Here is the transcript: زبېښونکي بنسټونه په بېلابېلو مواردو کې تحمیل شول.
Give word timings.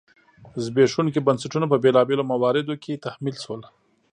زبېښونکي 0.63 1.19
بنسټونه 1.27 1.65
په 1.69 1.77
بېلابېلو 1.83 2.23
مواردو 2.31 2.73
کې 2.83 3.01
تحمیل 3.05 3.35
شول. 3.43 3.61